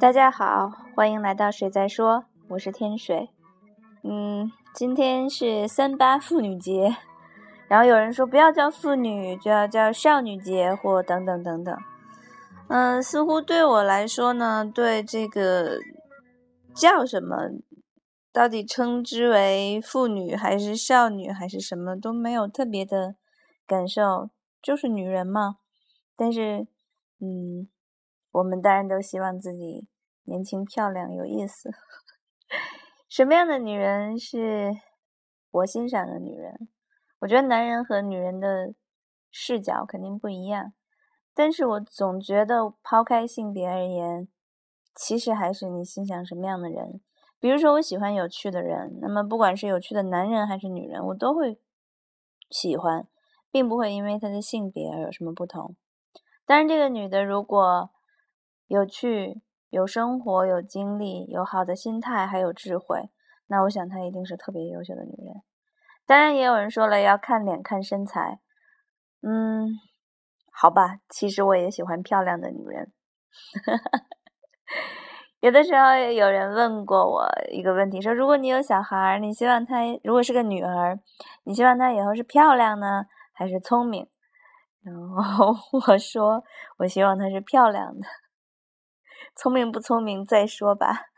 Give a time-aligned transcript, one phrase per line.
[0.00, 3.30] 大家好，欢迎来到水在说，我是天水。
[4.04, 6.94] 嗯，今天是三八妇女节，
[7.66, 11.76] 然后有人说不要叫妇女，就要叫少女节或等等等等。
[12.68, 15.80] 嗯，似乎对我来说呢，对这个
[16.72, 17.36] 叫什么，
[18.32, 23.16] 到底称之为妇女还是少女还是什么都没有特别的
[23.66, 24.30] 感受，
[24.62, 25.56] 就是女人嘛。
[26.14, 26.68] 但是，
[27.18, 27.68] 嗯。
[28.30, 29.88] 我们当然都希望自己
[30.28, 31.70] 年轻、漂亮、有意思。
[33.08, 34.70] 什么样的女人是
[35.50, 36.68] 我欣赏的女人？
[37.20, 38.74] 我觉得男人和女人的
[39.30, 40.74] 视角肯定不一样，
[41.34, 44.28] 但是我总觉得抛开性别而言，
[44.94, 47.00] 其实还是你欣赏什么样的人。
[47.40, 51.58] 比如说，我喜欢有趣的人，那么不管是有趣的男人还是女人，我都会
[52.50, 53.08] 喜欢，
[53.50, 55.74] 并不会因为他的性别而有什么不同。
[56.44, 57.90] 当然，这个女的如果……
[58.70, 63.10] 有趣、有生活、有经历、有好的心态，还有智慧，
[63.46, 65.42] 那我想她一定是特别优秀的女人。
[66.06, 68.40] 当然，也有人说了要看脸、看身材。
[69.20, 69.68] 嗯，
[70.50, 72.92] 好吧，其实我也喜欢漂亮的女人。
[75.40, 80.98] 有的时候有人问过我一个问题，说如果你有小孩，你希望她如果是个女儿，
[81.44, 84.08] 你希望她以后是漂亮呢，还是聪明？
[84.82, 85.54] 然后
[85.86, 86.42] 我说，
[86.78, 88.06] 我希望她是漂亮的。
[89.40, 91.10] 聪明不聪明再说吧，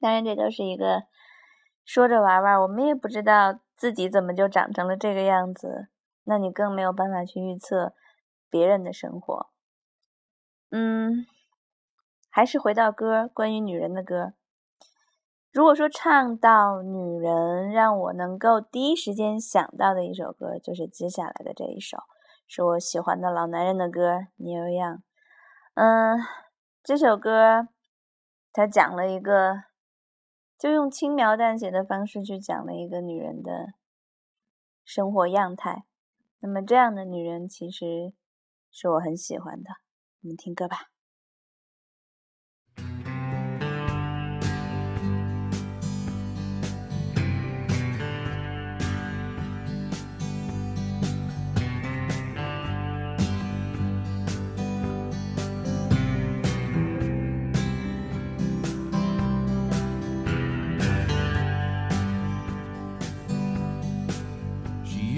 [0.00, 1.04] 当然这都是一个
[1.84, 5.86] 说着玩玩，我们也不知道自己怎么就长成了这个样子，
[6.24, 7.94] 那你更没有办法去预测
[8.50, 9.46] 别人的生活。
[10.70, 11.24] 嗯，
[12.28, 14.32] 还是回到歌，关于女人的歌。
[15.52, 21.98] 如果说唱到女人，让我能够第一时间想到的一首歌，就是接下来的这一首，
[22.48, 24.96] 是我喜欢的老男人的歌《牛羊》。
[25.74, 26.18] 嗯。
[26.86, 27.66] 这首歌，
[28.52, 29.64] 它讲了一个，
[30.56, 33.74] 就用轻描淡写的方式去讲了一个女人的
[34.84, 35.82] 生活样态。
[36.38, 38.12] 那么，这样的女人其实
[38.70, 39.70] 是我很喜欢的。
[40.22, 40.95] 我们听歌吧。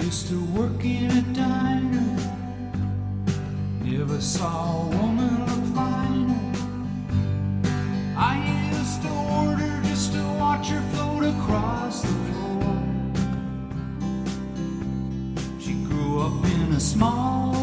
[0.09, 2.17] To work in a diner.
[3.83, 6.41] Never saw a woman look finer.
[8.17, 8.37] I
[8.73, 9.09] used to
[9.39, 12.73] order just to watch her float across the floor.
[15.59, 17.58] She grew up in a small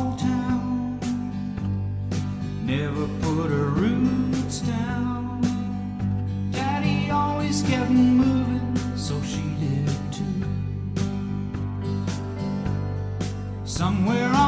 [14.07, 14.46] Somewhere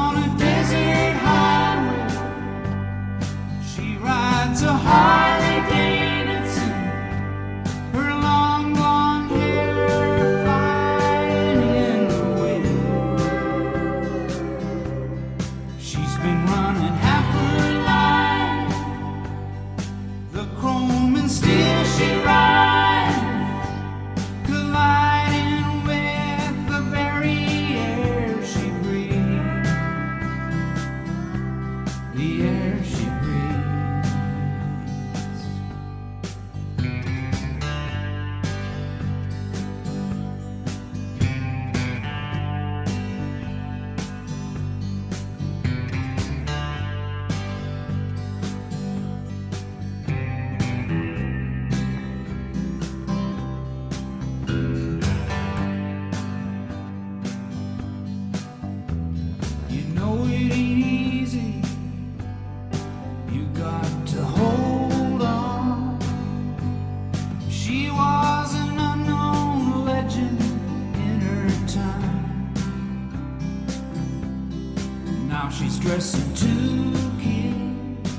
[75.98, 78.14] dressing two kids,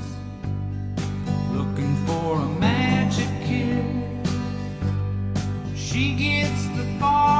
[1.50, 4.30] looking for a magic kiss.
[5.74, 7.39] She gets the faraway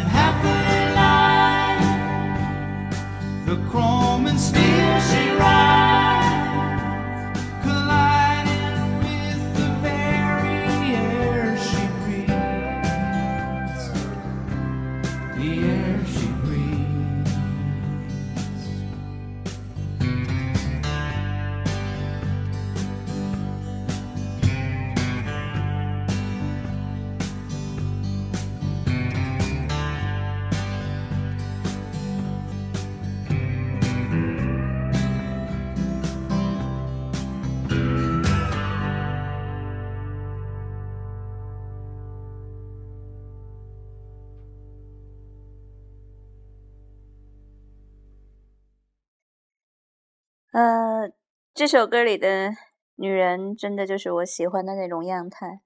[50.51, 51.09] 呃，
[51.53, 52.51] 这首歌里的
[52.95, 55.61] 女人真的就是我喜欢的那种样态。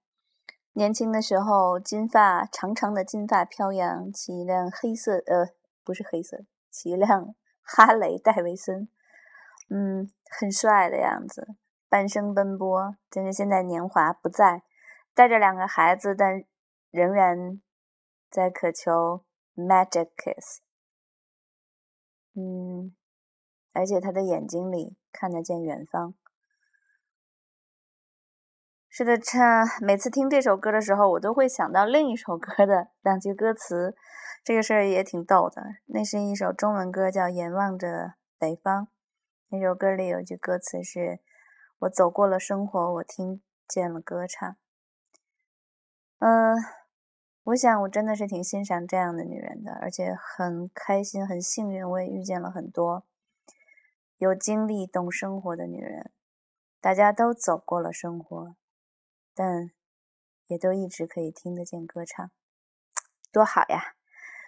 [0.74, 5.48] 年轻的时候，金发长长的金发飘扬，骑一辆黑色呃
[5.84, 7.34] 不是黑色，骑一辆
[7.66, 8.88] 哈雷戴维森，
[9.72, 10.08] 嗯，
[10.40, 11.56] 很帅的样子，
[11.90, 12.96] 半生奔波。
[13.10, 14.62] 但是现在年华不在，
[15.16, 16.44] 带着两个孩子，但
[16.92, 17.60] 仍然
[18.30, 19.24] 在渴求
[19.56, 20.60] magic kiss。
[22.36, 22.94] 嗯，
[23.76, 26.16] 而且他的眼睛里看得见远方。
[28.90, 33.94] 是的，唱 每次听这首歌的时候，我都会想到另一首歌的两句歌词，
[34.42, 35.62] 这个事儿也挺逗的。
[35.88, 38.84] 那是一首中文歌，叫《眼望着北方》。
[39.50, 41.20] 那首歌里有句歌词是
[41.80, 44.56] ：“我走过了生活，我听见了歌唱。”
[46.20, 46.56] 嗯，
[47.44, 53.04] 我想我真的是挺欣赏这样的女人的，而且很开心、很幸运，我也遇见了很多
[54.18, 56.12] 有经历、懂生活的女人。
[56.80, 58.56] 大家都走过了生活。
[59.38, 59.72] 但
[60.48, 62.32] 也都一直可以听得见歌唱，
[63.34, 63.96] 多好呀！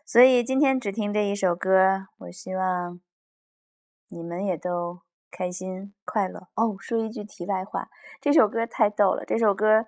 [0.06, 3.02] 所以今天只听这一首歌，我希望
[4.08, 6.78] 你们也都开心快乐哦。
[6.80, 7.90] 说一句题外话，
[8.22, 9.26] 这首歌太逗了。
[9.26, 9.88] 这首歌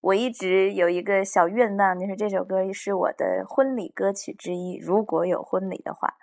[0.00, 6.16] 我一直有一个小愿望，就是这首歌是我的婚礼歌曲之一，如果有婚礼的话。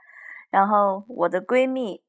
[0.50, 2.04] 然后我的闺蜜。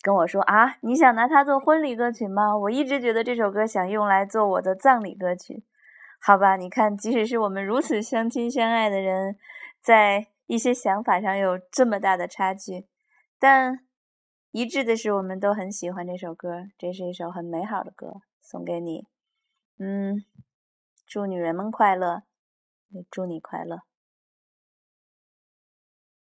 [0.00, 2.56] 跟我说啊，你想拿它做婚礼歌曲吗？
[2.56, 5.64] 我一直觉得这首歌想用来做我的葬礼歌曲，
[6.20, 6.56] 好吧？
[6.56, 9.36] 你看，即使是我们如此相亲相爱的人，
[9.80, 12.86] 在一些想法上有这么大的差距，
[13.38, 13.80] 但
[14.52, 16.68] 一致的是，我们都很喜欢这首歌。
[16.78, 19.06] 这是一首很美好的歌，送给你。
[19.78, 20.24] 嗯，
[21.06, 22.22] 祝女人们快乐，
[22.90, 23.87] 也祝你快乐。